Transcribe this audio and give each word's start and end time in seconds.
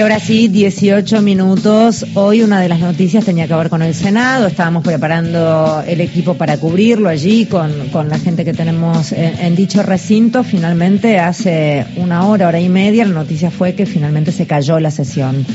Ahora 0.00 0.18
sí, 0.18 0.48
18 0.48 1.22
minutos. 1.22 2.04
Hoy 2.14 2.42
una 2.42 2.60
de 2.60 2.68
las 2.68 2.80
noticias 2.80 3.24
tenía 3.24 3.46
que 3.46 3.54
ver 3.54 3.70
con 3.70 3.80
el 3.80 3.94
Senado. 3.94 4.48
Estábamos 4.48 4.82
preparando 4.82 5.84
el 5.86 6.00
equipo 6.00 6.34
para 6.34 6.58
cubrirlo 6.58 7.08
allí 7.08 7.46
con, 7.46 7.70
con 7.90 8.08
la 8.08 8.18
gente 8.18 8.44
que 8.44 8.52
tenemos 8.52 9.12
en, 9.12 9.54
dicho 9.54 9.84
recinto. 9.84 10.42
Finalmente, 10.42 11.20
hace 11.20 11.86
una 11.96 12.26
hora, 12.26 12.48
hora 12.48 12.60
y 12.60 12.68
media, 12.68 13.04
la 13.04 13.14
noticia 13.14 13.52
fue 13.52 13.74
que 13.74 13.86
finalmente 13.86 14.32
se 14.32 14.46
cayó 14.46 14.80
la 14.80 14.90
sesión 14.90 15.46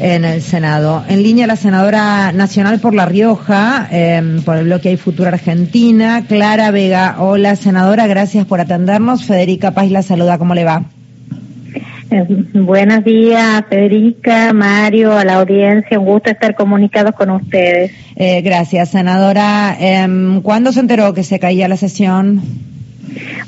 en 0.00 0.24
el 0.24 0.40
Senado. 0.40 1.04
En 1.08 1.22
línea 1.22 1.46
la 1.46 1.56
senadora 1.56 2.32
nacional 2.32 2.80
por 2.80 2.94
La 2.94 3.04
Rioja, 3.04 3.88
em, 3.90 4.42
por 4.42 4.56
el 4.56 4.64
bloque 4.64 4.88
Hay 4.88 4.96
Futura 4.96 5.28
Argentina, 5.28 6.24
Clara 6.26 6.70
Vega. 6.70 7.16
Hola, 7.18 7.56
senadora, 7.56 8.06
gracias 8.06 8.46
por 8.46 8.58
atendernos. 8.58 9.24
Federica 9.24 9.72
Paz 9.72 9.90
la 9.90 10.02
saluda. 10.02 10.38
¿Cómo 10.38 10.54
le 10.54 10.64
va? 10.64 10.82
Eh, 12.12 12.26
buenos 12.54 13.04
días, 13.04 13.64
Federica, 13.68 14.52
Mario, 14.52 15.12
a 15.12 15.24
la 15.24 15.36
audiencia. 15.36 15.98
Un 15.98 16.04
gusto 16.06 16.30
estar 16.30 16.54
comunicados 16.54 17.14
con 17.14 17.30
ustedes. 17.30 17.90
Eh, 18.16 18.42
gracias, 18.42 18.90
senadora. 18.90 19.76
Eh, 19.80 20.40
¿Cuándo 20.42 20.72
se 20.72 20.80
enteró 20.80 21.14
que 21.14 21.22
se 21.22 21.38
caía 21.38 21.68
la 21.68 21.76
sesión? 21.76 22.42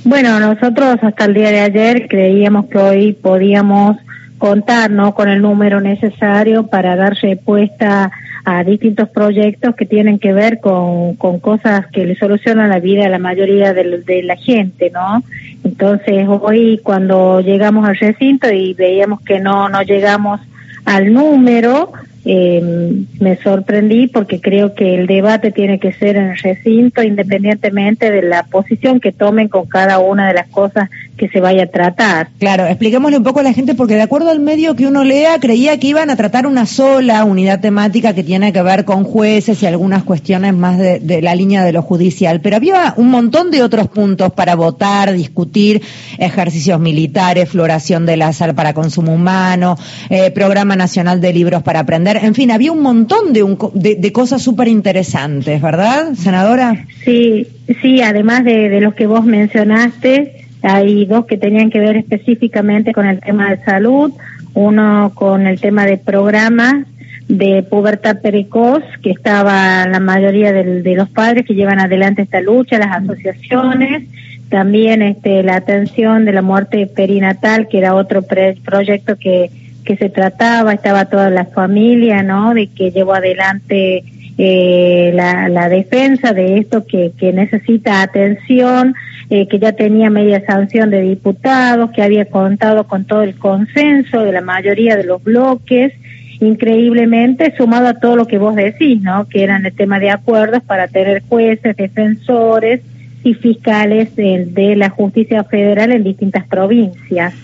Bueno, 0.05 0.41
nosotros 0.41 0.97
hasta 1.03 1.25
el 1.27 1.35
día 1.35 1.51
de 1.51 1.61
ayer 1.61 2.09
creíamos 2.09 2.67
que 2.67 2.79
hoy 2.79 3.13
podíamos 3.13 3.97
contar 4.39 4.91
¿no? 4.91 5.15
con 5.15 5.29
el 5.29 5.43
número 5.43 5.81
necesario 5.81 6.67
para 6.67 6.97
dar 6.97 7.15
respuesta 7.15 8.11
a 8.45 8.63
distintos 8.63 9.09
proyectos 9.09 9.75
que 9.75 9.87
tienen 9.87 10.19
que 10.19 10.35
ver 10.35 10.61
con, 10.61 11.17
con 11.17 11.41
cosas 11.41 11.87
que 11.87 12.05
le 12.05 12.15
solucionan 12.15 12.69
la 12.69 12.79
vida 12.79 13.07
a 13.07 13.09
la 13.09 13.19
mayoría 13.19 13.73
de, 13.73 14.03
de, 14.05 14.23
la 14.23 14.37
gente, 14.37 14.91
¿no? 14.91 15.23
Entonces 15.65 16.27
hoy 16.29 16.79
cuando 16.83 17.41
llegamos 17.41 17.89
al 17.89 17.97
recinto 17.97 18.51
y 18.51 18.75
veíamos 18.75 19.23
que 19.23 19.41
no, 19.41 19.71
no 19.71 19.83
llegamos 19.83 20.41
al 20.85 21.15
número, 21.15 21.93
eh, 22.27 23.05
me 23.21 23.37
sorprendí 23.37 24.09
porque 24.09 24.41
creo 24.41 24.75
que 24.75 24.95
el 24.95 25.07
debate 25.07 25.51
tiene 25.51 25.79
que 25.79 25.93
ser 25.93 26.17
en 26.17 26.31
el 26.31 26.39
recinto 26.39 27.03
independientemente 27.03 28.11
de 28.11 28.23
la 28.23 28.45
posición 28.45 28.99
que 28.99 29.13
tomen 29.13 29.49
con 29.49 29.67
cada 29.67 29.99
una 29.99 30.29
de 30.29 30.35
las 30.35 30.49
cosas 30.49 30.89
que 31.17 31.29
se 31.29 31.41
vaya 31.41 31.65
a 31.65 31.67
tratar. 31.67 32.29
Claro, 32.39 32.67
expliquémosle 32.67 33.19
un 33.19 33.25
poco 33.25 33.41
a 33.41 33.43
la 33.43 33.53
gente 33.53 33.75
porque 33.75 33.95
de 33.95 34.03
acuerdo 34.03 34.31
al 34.31 34.41
medio 34.41 34.75
que 34.75 34.87
uno 34.87 35.05
lea 35.05 35.39
creía 35.41 35.79
que 35.79 35.89
iban 35.89 36.11
a 36.11 36.17
tratar 36.17 36.47
una 36.47 36.67
sola 36.67 37.25
unidad 37.25 37.61
temática 37.61 38.15
que 38.15 38.25
tiene 38.25 38.53
que 38.53 38.63
ver 38.63 38.85
con 38.85 39.05
jueces 39.05 39.63
y 39.63 39.67
algunas 39.67 40.03
cuestiones 40.03 40.55
más 40.55 40.79
de, 40.79 41.21
la 41.23 41.35
línea 41.35 41.65
de 41.65 41.73
lo 41.73 41.83
judicial, 41.83 42.41
pero 42.41 42.57
había 42.57 42.95
un 42.97 43.11
montón 43.11 43.51
de 43.51 43.63
otros 43.63 43.89
puntos 43.89 44.33
para 44.33 44.55
votar, 44.55 45.13
discutir, 45.13 45.83
ejercicios 46.19 46.81
militares, 46.81 47.49
floración 47.49 48.07
de 48.07 48.17
la 48.17 48.33
sal 48.33 48.55
para 48.55 48.75
consumo 48.75 49.15
humano, 49.15 49.77
eh, 50.11 50.31
programa 50.31 50.77
nacional 50.77 51.21
de 51.21 51.33
libros 51.33 51.63
para 51.63 51.81
aprender 51.81 52.05
en 52.23 52.35
fin, 52.35 52.51
había 52.51 52.73
un 52.73 52.83
montón 52.83 53.33
de, 53.33 53.45
de, 53.75 54.13
cosas 54.13 54.43
súper 54.43 54.69
interesantes, 54.69 55.61
¿verdad, 55.61 56.15
senadora? 56.15 56.87
Sí, 57.05 57.47
sí, 57.81 58.03
además 58.03 58.45
de, 58.45 58.81
los 58.81 58.95
que 58.95 59.07
vos 59.07 59.25
mencionaste, 59.25 60.44
hay 60.65 61.05
dos 61.07 61.27
que 61.27 61.37
tenían 61.37 61.71
que 61.71 61.79
ver 61.79 61.97
específicamente 61.97 62.93
con 62.93 63.07
el 63.07 63.21
tema 63.21 63.51
de 63.51 63.65
salud, 63.65 64.13
uno 64.55 65.13
con 65.15 65.47
el 65.47 65.61
tema 65.61 65.87
de 65.87 65.99
programas 65.99 66.87
de 67.29 67.63
pubertad 67.63 68.21
precoz, 68.21 68.83
que 69.03 69.11
estaba 69.11 69.87
la 69.87 70.01
mayoría 70.01 70.53
de, 70.53 70.95
los 70.95 71.09
padres 71.09 71.47
que 71.47 71.55
llevan 71.55 71.81
adelante 71.81 72.23
esta 72.23 72.41
lucha, 72.41 72.79
las 72.79 73.03
asociaciones, 73.03 74.05
también 74.51 75.01
este, 75.01 75.43
la 75.43 75.57
atención 75.57 76.25
de 76.25 76.33
la 76.33 76.43
muerte 76.43 76.87
perinatal, 76.87 77.69
que 77.69 77.79
era 77.79 77.95
otro 77.95 78.23
proyecto 78.23 79.17
que 79.17 79.51
que 79.85 79.97
se 79.97 80.09
trataba, 80.09 80.73
estaba 80.73 81.05
toda 81.05 81.31
la 81.31 81.45
familia, 81.45 82.23
¿no? 82.23 82.55
De 82.55 82.69
que 82.69 82.91
llevó 82.91 83.15
adelante 83.15 84.03
eh, 84.39 85.13
la, 85.15 85.49
la, 85.49 85.69
defensa 85.69 86.33
de 86.33 86.59
esto 86.59 86.87
que, 86.87 87.13
que 87.17 87.33
necesita 87.33 88.03
atención, 88.03 88.95
eh, 89.31 89.49
que 89.49 89.59
ya 89.59 89.73
tenía 89.73 90.11
media 90.11 90.45
sanción 90.45 90.91
de 90.91 91.01
diputados, 91.01 91.91
que 91.93 92.03
había 92.03 92.27
contado 92.27 92.87
con 92.87 93.05
todo 93.05 93.23
el 93.23 93.37
consenso 93.37 94.23
de 94.23 94.33
la 94.33 94.41
mayoría 94.41 94.97
de 94.97 95.05
los 95.05 95.23
bloques, 95.23 95.93
increíblemente 96.41 97.55
sumado 97.57 97.89
a 97.89 98.01
todo 98.01 98.17
lo 98.17 98.27
que 98.27 98.39
vos 98.39 98.55
decís, 98.55 99.01
¿no? 99.01 99.29
Que 99.29 99.43
eran 99.45 99.65
el 99.65 99.73
tema 99.75 99.99
de 100.01 100.11
acuerdos 100.11 100.63
para 100.63 100.89
tener 100.89 101.23
jueces, 101.29 101.77
defensores 101.77 102.81
y 103.23 103.35
fiscales 103.35 104.15
de, 104.17 104.47
de 104.47 104.77
la 104.77 104.91
justicia 104.91 105.45
federal 105.45 105.93
en 105.93 106.05
distintas 106.05 106.47
provincias. 106.47 107.35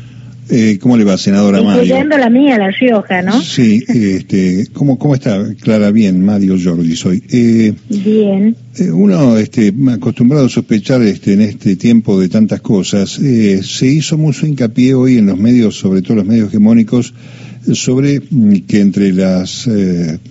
Eh, 0.53 0.79
¿Cómo 0.81 0.97
le 0.97 1.05
va, 1.05 1.17
senadora 1.17 1.63
Mario? 1.63 1.83
Incluyendo 1.85 2.19
la 2.19 2.29
mía, 2.29 2.59
La 2.59 2.71
Rioja, 2.71 3.23
¿no? 3.23 3.41
Sí, 3.41 3.85
este, 3.87 4.67
¿cómo, 4.73 4.99
¿cómo 4.99 5.15
está? 5.15 5.55
Clara, 5.61 5.93
bien, 5.93 6.25
Mario 6.25 6.57
Jordi 6.63 6.97
soy. 6.97 7.23
Eh, 7.31 7.73
bien. 7.89 8.57
Eh, 8.77 8.91
uno, 8.91 9.37
este, 9.39 9.73
acostumbrado 9.93 10.47
a 10.47 10.49
sospechar 10.49 11.03
este, 11.03 11.35
en 11.35 11.43
este 11.43 11.77
tiempo 11.77 12.21
de 12.21 12.29
tantas 12.29 12.61
cosas, 12.61 13.11
se 13.11 13.87
hizo 13.87 14.19
mucho 14.19 14.45
hincapié 14.45 14.95
hoy 14.95 15.19
en 15.19 15.27
los 15.27 15.39
medios, 15.39 15.79
sobre 15.79 16.03
todo 16.03 16.17
los 16.17 16.27
medios 16.27 16.49
hegemónicos, 16.49 17.15
sobre 17.73 18.21
mm, 18.21 18.67
que 18.67 18.81
entre 18.81 19.13
las 19.13 19.69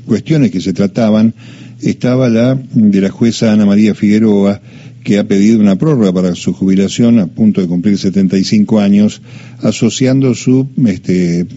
cuestiones 0.05 0.51
que 0.51 0.59
se 0.59 0.73
trataban 0.73 1.33
estaba 1.81 2.27
la 2.27 2.59
de 2.73 2.99
la 2.99 3.09
jueza 3.09 3.53
Ana 3.53 3.65
María 3.65 3.95
Figueroa, 3.95 4.59
que 5.09 5.17
ha 5.17 5.27
pedido 5.27 5.59
una 5.59 5.75
prórroga 5.75 6.13
para 6.13 6.35
su 6.35 6.53
jubilación 6.53 7.17
a 7.17 7.25
punto 7.25 7.61
de 7.61 7.67
cumplir 7.67 7.97
75 7.97 8.79
años, 8.79 9.23
asociando 9.57 10.35
su 10.35 10.67
este, 10.85 11.47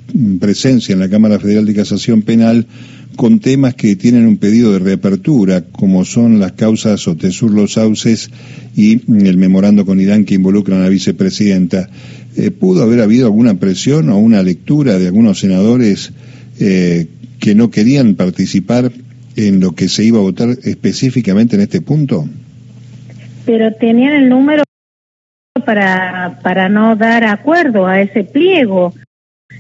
presencia 0.41 0.95
en 0.95 1.01
la 1.01 1.11
Cámara 1.11 1.39
Federal 1.39 1.67
de 1.67 1.75
Casación 1.75 2.23
Penal 2.23 2.67
con 3.15 3.41
temas 3.41 3.75
que 3.75 3.95
tienen 3.95 4.27
un 4.27 4.39
pedido 4.39 4.73
de 4.73 4.79
reapertura, 4.79 5.67
como 5.71 6.07
son 6.07 6.41
las 6.41 6.53
causas 6.53 7.07
Otesur 7.07 7.51
Los 7.51 7.75
Sauces 7.75 8.31
y 8.75 9.03
el 9.27 9.37
memorando 9.37 9.85
con 9.85 10.01
Irán 10.01 10.25
que 10.25 10.37
involucran 10.37 10.81
a 10.81 10.85
la 10.85 10.89
vicepresidenta. 10.89 11.91
Eh, 12.39 12.53
¿Pudo 12.53 12.83
haber 12.83 13.03
habido 13.03 13.27
alguna 13.27 13.61
presión 13.61 14.09
o 14.09 14.19
una 14.19 14.43
lectura 14.43 14.99
de 14.99 15.09
algunos 15.09 15.41
senadores 15.41 16.15
eh, 16.59 17.07
que 17.39 17.55
no 17.55 17.71
querían 17.71 18.15
participar 18.15 18.91
en 19.37 19.61
lo 19.61 19.75
que 19.75 19.91
se 19.91 20.05
iba 20.05 20.21
a 20.21 20.23
votar 20.23 20.59
específicamente 20.63 21.57
en 21.57 21.61
este 21.61 21.83
punto? 21.83 22.27
Pero 23.45 23.73
tenían 23.75 24.13
el 24.13 24.29
número 24.29 24.63
para, 25.65 26.39
para 26.43 26.69
no 26.69 26.97
dar 26.97 27.25
acuerdo 27.25 27.87
a 27.87 28.01
ese 28.01 28.25
pliego 28.25 28.95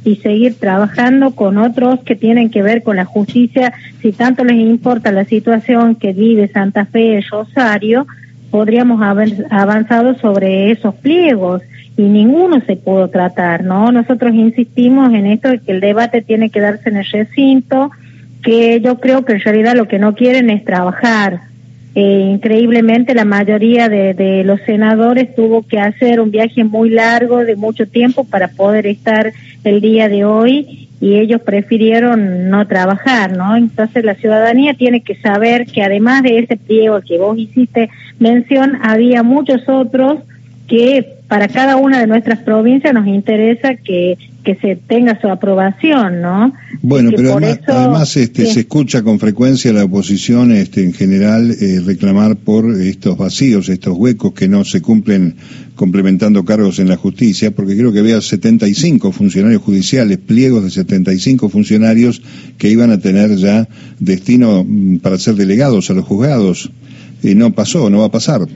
y 0.05 0.17
seguir 0.17 0.59
trabajando 0.59 1.33
con 1.33 1.59
otros 1.59 2.01
que 2.01 2.17
tienen 2.17 2.51
que 2.51 2.63
ver 2.63 2.83
con 2.83 2.97
la 2.97 3.05
justicia. 3.05 3.73
Si 4.01 4.13
tanto 4.13 4.45
les 4.45 4.57
importa 4.57 5.13
la 5.13 5.25
situación 5.25 5.95
que 5.95 6.13
vive 6.13 6.49
Santa 6.49 6.87
Fe 6.87 7.19
y 7.19 7.21
Rosario, 7.21 8.07
podríamos 8.51 9.01
haber 9.03 9.47
avanzado 9.51 10.15
sobre 10.19 10.71
esos 10.71 10.95
pliegos 10.97 11.63
y 11.97 12.03
ninguno 12.03 12.61
se 12.67 12.77
pudo 12.77 13.09
tratar, 13.09 13.65
¿no? 13.65 13.93
Nosotros 13.93 14.35
insistimos 14.35 15.13
en 15.13 15.27
esto 15.27 15.49
de 15.49 15.59
que 15.59 15.73
el 15.73 15.81
debate 15.81 16.23
tiene 16.23 16.51
que 16.51 16.61
darse 16.61 16.89
en 16.89 16.97
el 16.97 17.05
recinto, 17.05 17.91
que 18.43 18.81
yo 18.81 18.99
creo 18.99 19.25
que 19.25 19.35
en 19.35 19.41
realidad 19.41 19.77
lo 19.77 19.89
que 19.89 19.99
no 19.99 20.15
quieren 20.15 20.51
es 20.51 20.65
trabajar, 20.65 21.43
eh, 21.95 22.31
increíblemente 22.33 23.15
la 23.15 23.27
mayoría 23.27 23.89
de, 23.89 24.43
los 24.45 24.61
senadores 24.63 25.35
tuvo 25.35 25.63
que 25.63 25.79
hacer 25.79 26.21
un 26.21 26.31
viaje 26.31 26.65
muy 26.65 26.89
largo 26.89 27.45
de 27.45 27.55
mucho 27.55 27.87
tiempo 27.87 28.25
para 28.25 28.49
poder 28.49 28.87
estar 28.87 29.33
el 29.65 29.81
día 29.81 30.09
de 30.09 30.25
hoy 30.25 30.89
y 31.01 31.17
ellos 31.17 31.43
prefirieron 31.43 32.49
no 32.49 32.67
trabajar, 32.67 33.37
¿no? 33.37 33.57
Entonces 33.57 34.05
la 34.05 34.15
ciudadanía 34.15 34.75
tiene 34.75 35.03
que 35.03 35.17
saber 35.17 35.67
que 35.67 35.83
además 35.83 36.23
de 36.23 36.39
ese 36.39 36.57
pliego 36.57 37.01
que 37.03 37.19
vos 37.19 37.37
hiciste 37.37 37.91
mención, 38.19 38.79
había 38.83 39.23
muchos 39.23 39.69
otros 39.69 40.21
que 40.73 41.19
para 41.29 41.49
cada 41.49 41.77
una 41.77 42.01
de 42.01 42.07
nuestras 42.07 42.39
provincias 42.39 42.95
nos 42.95 43.07
interesa 43.07 43.75
que 43.75 44.17
que 44.43 44.57
se 44.57 44.75
tenga 44.75 45.21
su 45.21 45.29
aprobación, 45.29 46.21
¿no? 46.21 46.53
Bueno, 46.81 47.13
pero 47.15 47.37
además, 47.37 48.17
este, 48.17 48.47
se 48.47 48.61
escucha 48.61 49.03
con 49.03 49.21
frecuencia 49.21 49.73
la 49.73 49.85
oposición 49.85 50.51
este, 50.51 50.83
en 50.83 50.93
general 50.93 51.53
eh, 51.53 51.81
reclamar 51.85 52.35
por 52.35 52.73
estos 52.81 53.17
vacíos, 53.17 53.69
estos 53.69 53.97
huecos 53.97 54.33
que 54.33 54.49
no 54.49 54.65
se 54.65 54.83
cumplen 54.83 55.37
complementando 55.77 56.45
cargos 56.45 56.81
en 56.81 56.89
la 56.89 56.97
justicia, 56.97 57.53
porque 57.53 57.77
creo 57.77 57.93
que 57.93 58.01
había 58.01 58.21
75 58.21 59.13
funcionarios 59.13 59.63
judiciales, 59.63 60.19
pliegos 60.19 60.65
de 60.65 60.71
75 60.71 61.49
funcionarios 61.49 62.21
que 62.59 62.69
iban 62.69 62.91
a 62.91 62.99
tener 62.99 63.37
ya 63.37 63.69
destino 64.01 64.65
mm, 64.67 64.97
para 64.97 65.19
ser 65.19 65.37
delegados 65.37 65.89
a 65.91 65.95
los 65.95 66.05
juzgados. 66.05 66.73
Y 67.23 67.37
no 67.37 67.53
pasó, 67.53 67.89
no 67.91 68.01
va 68.01 68.07
a 68.07 68.11
pasar 68.11 68.49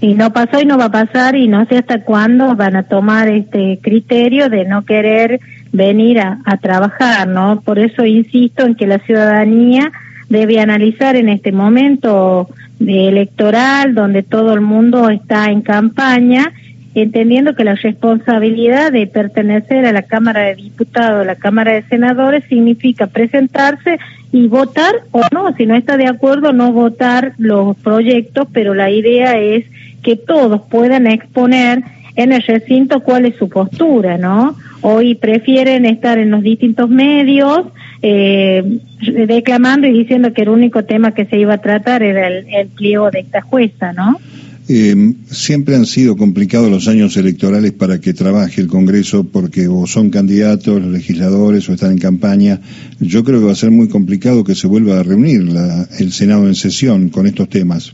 y 0.00 0.14
no 0.14 0.32
pasó 0.32 0.60
y 0.60 0.64
no 0.64 0.78
va 0.78 0.86
a 0.86 0.90
pasar 0.90 1.36
y 1.36 1.48
no 1.48 1.64
sé 1.66 1.78
hasta 1.78 2.02
cuándo 2.02 2.54
van 2.56 2.76
a 2.76 2.84
tomar 2.84 3.28
este 3.28 3.78
criterio 3.82 4.48
de 4.48 4.64
no 4.64 4.84
querer 4.84 5.40
venir 5.72 6.20
a, 6.20 6.38
trabajar, 6.60 7.28
¿no? 7.28 7.60
Por 7.60 7.78
eso 7.78 8.04
insisto 8.04 8.64
en 8.64 8.74
que 8.74 8.86
la 8.86 8.98
ciudadanía 9.00 9.92
debe 10.28 10.60
analizar 10.60 11.16
en 11.16 11.28
este 11.28 11.52
momento 11.52 12.48
electoral 12.80 13.94
donde 13.94 14.22
todo 14.22 14.52
el 14.54 14.60
mundo 14.60 15.08
está 15.08 15.50
en 15.50 15.62
campaña 15.62 16.52
entendiendo 17.02 17.54
que 17.54 17.64
la 17.64 17.74
responsabilidad 17.74 18.92
de 18.92 19.06
pertenecer 19.06 19.84
a 19.84 19.92
la 19.92 20.02
Cámara 20.02 20.42
de 20.42 20.56
Diputados, 20.56 21.26
la 21.26 21.36
Cámara 21.36 21.72
de 21.72 21.82
Senadores, 21.82 22.44
significa 22.48 23.06
presentarse 23.06 23.98
y 24.32 24.48
votar 24.48 24.94
o 25.12 25.22
no, 25.32 25.54
si 25.56 25.66
no 25.66 25.74
está 25.74 25.96
de 25.96 26.06
acuerdo, 26.06 26.52
no 26.52 26.72
votar 26.72 27.32
los 27.38 27.76
proyectos, 27.76 28.48
pero 28.52 28.74
la 28.74 28.90
idea 28.90 29.38
es 29.38 29.64
que 30.02 30.16
todos 30.16 30.62
puedan 30.70 31.06
exponer 31.06 31.82
en 32.16 32.32
el 32.32 32.42
recinto 32.42 33.00
cuál 33.00 33.26
es 33.26 33.36
su 33.36 33.48
postura, 33.48 34.16
¿no? 34.16 34.56
Hoy 34.80 35.14
prefieren 35.16 35.84
estar 35.84 36.18
en 36.18 36.30
los 36.30 36.42
distintos 36.42 36.88
medios 36.88 37.66
eh, 38.02 38.62
declamando 39.26 39.86
y 39.86 39.92
diciendo 39.92 40.32
que 40.32 40.42
el 40.42 40.48
único 40.48 40.84
tema 40.84 41.12
que 41.12 41.26
se 41.26 41.38
iba 41.38 41.54
a 41.54 41.58
tratar 41.58 42.02
era 42.02 42.28
el, 42.28 42.46
el 42.48 42.68
de 42.76 43.20
esta 43.20 43.42
jueza, 43.42 43.92
¿no? 43.92 44.18
Eh, 44.68 45.14
siempre 45.30 45.76
han 45.76 45.86
sido 45.86 46.16
complicados 46.16 46.68
los 46.68 46.88
años 46.88 47.16
electorales 47.16 47.70
para 47.72 48.00
que 48.00 48.14
trabaje 48.14 48.60
el 48.60 48.66
Congreso 48.66 49.24
porque 49.24 49.68
o 49.68 49.86
son 49.86 50.10
candidatos, 50.10 50.82
los 50.82 50.90
legisladores 50.90 51.68
o 51.68 51.72
están 51.72 51.92
en 51.92 51.98
campaña. 51.98 52.60
Yo 52.98 53.22
creo 53.22 53.38
que 53.38 53.46
va 53.46 53.52
a 53.52 53.56
ser 53.56 53.70
muy 53.70 53.88
complicado 53.88 54.42
que 54.42 54.56
se 54.56 54.66
vuelva 54.66 54.98
a 54.98 55.02
reunir 55.04 55.44
la, 55.44 55.86
el 55.98 56.10
Senado 56.10 56.48
en 56.48 56.56
sesión 56.56 57.10
con 57.10 57.26
estos 57.26 57.48
temas. 57.48 57.92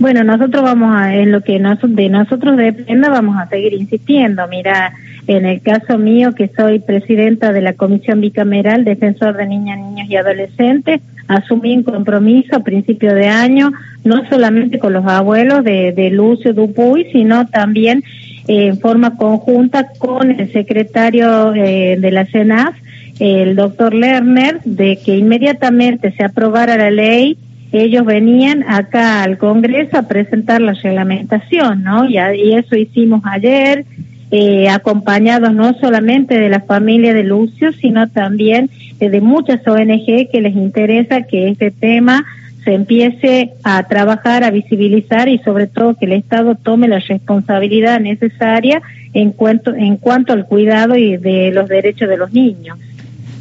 Bueno, 0.00 0.24
nosotros 0.24 0.64
vamos 0.64 0.96
a, 0.96 1.14
en 1.14 1.30
lo 1.30 1.42
que 1.42 1.60
nos, 1.60 1.78
de 1.80 2.08
nosotros 2.08 2.56
dependa, 2.56 3.08
vamos 3.08 3.36
a 3.38 3.48
seguir 3.48 3.72
insistiendo. 3.74 4.48
Mira, 4.48 4.94
en 5.28 5.46
el 5.46 5.60
caso 5.60 5.96
mío, 5.96 6.34
que 6.34 6.50
soy 6.56 6.80
presidenta 6.80 7.52
de 7.52 7.60
la 7.60 7.74
Comisión 7.74 8.20
Bicameral 8.20 8.84
Defensor 8.84 9.36
de 9.36 9.46
Niñas, 9.46 9.78
Niños 9.78 10.10
y 10.10 10.16
Adolescentes, 10.16 11.00
asumí 11.28 11.76
un 11.76 11.82
compromiso 11.82 12.56
a 12.56 12.60
principio 12.60 13.14
de 13.14 13.28
año, 13.28 13.72
no 14.04 14.28
solamente 14.28 14.78
con 14.78 14.92
los 14.92 15.06
abuelos 15.06 15.64
de, 15.64 15.92
de 15.92 16.10
Lucio 16.10 16.52
Dupuy, 16.52 17.06
sino 17.12 17.46
también 17.46 18.04
eh, 18.48 18.66
en 18.66 18.78
forma 18.78 19.16
conjunta 19.16 19.88
con 19.98 20.30
el 20.30 20.52
secretario 20.52 21.54
eh, 21.54 21.96
de 21.98 22.10
la 22.10 22.26
CENAF, 22.26 22.76
el 23.20 23.54
doctor 23.56 23.94
Lerner, 23.94 24.60
de 24.64 24.98
que 25.04 25.16
inmediatamente 25.16 26.12
se 26.12 26.24
aprobara 26.24 26.76
la 26.76 26.90
ley 26.90 27.38
ellos 27.72 28.04
venían 28.04 28.64
acá 28.68 29.22
al 29.22 29.38
Congreso 29.38 29.96
a 29.96 30.02
presentar 30.02 30.60
la 30.60 30.74
reglamentación, 30.74 31.82
¿no? 31.82 32.06
Y, 32.06 32.18
y 32.18 32.54
eso 32.54 32.76
hicimos 32.76 33.22
ayer, 33.24 33.86
eh, 34.30 34.68
acompañados 34.68 35.54
no 35.54 35.74
solamente 35.78 36.38
de 36.38 36.50
la 36.50 36.60
familia 36.60 37.14
de 37.14 37.24
Lucio, 37.24 37.72
sino 37.72 38.08
también 38.08 38.70
de 39.10 39.20
muchas 39.20 39.66
ONG 39.66 40.28
que 40.30 40.40
les 40.40 40.54
interesa 40.54 41.22
que 41.22 41.48
este 41.48 41.70
tema 41.70 42.24
se 42.64 42.74
empiece 42.74 43.50
a 43.64 43.82
trabajar, 43.88 44.44
a 44.44 44.50
visibilizar 44.50 45.28
y 45.28 45.38
sobre 45.38 45.66
todo 45.66 45.94
que 45.94 46.06
el 46.06 46.12
Estado 46.12 46.54
tome 46.54 46.88
la 46.88 47.00
responsabilidad 47.00 48.00
necesaria 48.00 48.80
en 49.14 49.32
cuanto, 49.32 49.74
en 49.74 49.96
cuanto 49.96 50.32
al 50.32 50.46
cuidado 50.46 50.96
y 50.96 51.16
de 51.16 51.50
los 51.52 51.68
derechos 51.68 52.08
de 52.08 52.16
los 52.16 52.32
niños. 52.32 52.78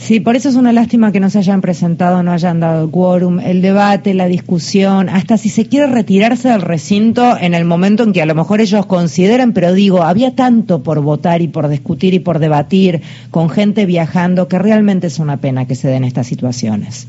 Sí, 0.01 0.19
por 0.19 0.36
eso 0.36 0.50
es 0.50 0.56
una 0.56 0.74
lástima 0.74 1.12
que 1.12 1.19
no 1.19 1.30
se 1.30 1.38
hayan 1.38 1.62
presentado, 1.62 2.24
no 2.24 2.31
hayan 2.31 2.59
dado 2.59 2.89
quórum, 2.89 3.39
el 3.39 3.62
debate, 3.62 4.15
la 4.15 4.25
discusión, 4.25 5.09
hasta 5.09 5.38
si 5.38 5.50
se 5.50 5.68
quiere 5.68 5.86
retirarse 5.86 6.50
del 6.50 6.63
recinto 6.63 7.38
en 7.39 7.53
el 7.53 7.65
momento 7.65 8.01
en 8.01 8.12
que 8.12 8.24
a 8.24 8.25
lo 8.25 8.33
mejor 8.33 8.62
ellos 8.62 8.88
consideran, 8.88 9.53
pero 9.53 9.74
digo, 9.74 10.01
había 10.01 10.36
tanto 10.36 10.81
por 10.81 11.01
votar 11.01 11.44
y 11.44 11.48
por 11.48 11.68
discutir 11.68 12.15
y 12.15 12.19
por 12.19 12.39
debatir 12.39 13.03
con 13.30 13.51
gente 13.51 13.86
viajando 13.86 14.48
que 14.48 14.57
realmente 14.57 15.06
es 15.06 15.19
una 15.19 15.38
pena 15.38 15.68
que 15.68 15.75
se 15.75 15.88
den 15.88 16.03
estas 16.03 16.25
situaciones. 16.25 17.07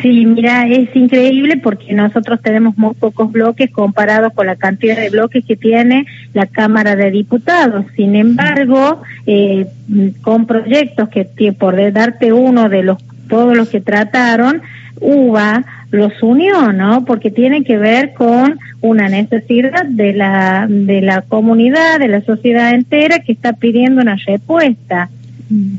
Sí, 0.00 0.26
mira, 0.26 0.66
es 0.66 0.94
increíble 0.94 1.56
porque 1.56 1.94
nosotros 1.94 2.40
tenemos 2.42 2.76
muy 2.76 2.94
pocos 2.94 3.30
bloques 3.30 3.70
comparados 3.70 4.32
con 4.32 4.46
la 4.46 4.56
cantidad 4.56 4.96
de 4.96 5.10
bloques 5.10 5.44
que 5.44 5.56
tiene 5.56 6.06
la 6.34 6.46
Cámara 6.46 6.96
de 6.96 7.10
Diputados. 7.10 7.86
Sin 7.96 8.16
embargo, 8.16 9.02
eh, 9.26 9.66
con 10.22 10.46
proyectos 10.46 11.08
que, 11.08 11.52
por 11.52 11.92
darte 11.92 12.32
uno 12.32 12.68
de 12.68 12.82
los 12.82 12.98
todos 13.28 13.56
los 13.56 13.68
que 13.70 13.80
trataron, 13.80 14.60
UBA 15.00 15.64
los 15.90 16.22
unió, 16.22 16.72
¿no? 16.72 17.04
Porque 17.04 17.30
tiene 17.30 17.64
que 17.64 17.78
ver 17.78 18.12
con 18.14 18.58
una 18.80 19.08
necesidad 19.08 19.86
de 19.86 20.12
la 20.12 20.66
de 20.68 21.00
la 21.00 21.22
comunidad, 21.22 21.98
de 21.98 22.08
la 22.08 22.22
sociedad 22.22 22.74
entera 22.74 23.20
que 23.20 23.32
está 23.32 23.54
pidiendo 23.54 24.02
una 24.02 24.16
respuesta. 24.16 25.08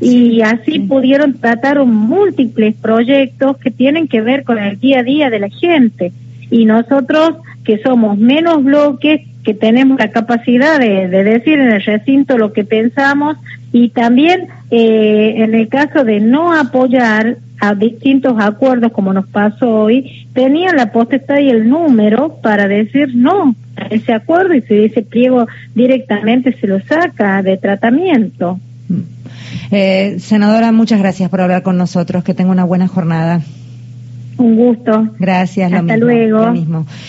Y 0.00 0.42
así 0.42 0.80
pudieron 0.80 1.34
tratar 1.34 1.84
múltiples 1.84 2.76
proyectos 2.76 3.56
que 3.58 3.70
tienen 3.70 4.06
que 4.06 4.20
ver 4.20 4.44
con 4.44 4.58
el 4.58 4.78
día 4.78 5.00
a 5.00 5.02
día 5.02 5.30
de 5.30 5.40
la 5.40 5.48
gente. 5.48 6.12
Y 6.50 6.64
nosotros, 6.64 7.36
que 7.64 7.78
somos 7.78 8.16
menos 8.16 8.62
bloques, 8.62 9.22
que 9.42 9.54
tenemos 9.54 9.98
la 9.98 10.10
capacidad 10.10 10.78
de, 10.78 11.08
decir 11.08 11.58
en 11.58 11.72
el 11.72 11.82
recinto 11.82 12.38
lo 12.38 12.52
que 12.52 12.64
pensamos 12.64 13.36
y 13.72 13.90
también 13.90 14.48
eh, 14.70 15.34
en 15.38 15.54
el 15.54 15.68
caso 15.68 16.04
de 16.04 16.20
no 16.20 16.54
apoyar 16.54 17.36
a 17.60 17.74
distintos 17.74 18.34
acuerdos 18.38 18.92
como 18.92 19.12
nos 19.12 19.26
pasó 19.26 19.70
hoy, 19.70 20.26
tenían 20.32 20.76
la 20.76 20.92
potestad 20.92 21.38
y 21.38 21.50
el 21.50 21.68
número 21.68 22.36
para 22.42 22.68
decir 22.68 23.14
no 23.14 23.54
a 23.76 23.86
ese 23.86 24.12
acuerdo 24.12 24.54
y 24.54 24.62
si 24.62 24.84
ese 24.84 25.02
pliego 25.02 25.46
directamente 25.74 26.52
se 26.52 26.66
lo 26.66 26.80
saca 26.80 27.42
de 27.42 27.56
tratamiento. 27.56 28.58
Eh, 29.70 30.16
senadora, 30.18 30.72
muchas 30.72 30.98
gracias 30.98 31.30
por 31.30 31.40
hablar 31.40 31.62
con 31.62 31.76
nosotros. 31.76 32.24
Que 32.24 32.34
tenga 32.34 32.50
una 32.50 32.64
buena 32.64 32.88
jornada. 32.88 33.42
Un 34.36 34.56
gusto. 34.56 35.08
Gracias. 35.18 35.72
Hasta 35.72 35.96
luego. 35.96 36.50
mismo. 36.50 36.86